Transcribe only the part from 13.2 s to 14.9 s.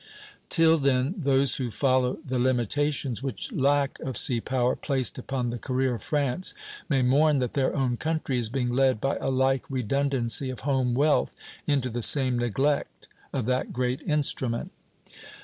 of that great instrument.